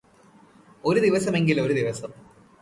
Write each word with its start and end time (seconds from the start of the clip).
ഒരു 0.85 0.99
ദിവസമെങ്കില് 0.99 1.61
ഒരു 1.61 1.73
ദിവസം 1.73 2.11